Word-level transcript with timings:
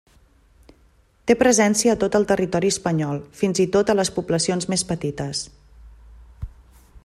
Té 1.31 1.35
presència 1.41 1.93
a 1.93 1.99
tot 2.03 2.17
el 2.19 2.25
territori 2.31 2.71
espanyol, 2.75 3.21
fins 3.43 3.61
i 3.65 3.67
tot 3.77 3.93
a 3.93 3.97
les 4.01 4.13
poblacions 4.19 4.69
més 4.75 4.87
petites. 4.93 5.47